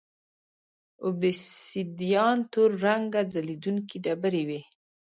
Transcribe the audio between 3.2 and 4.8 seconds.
ځلېدونکې ډبرې وې